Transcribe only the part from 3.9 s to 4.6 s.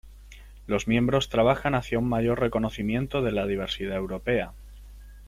europea.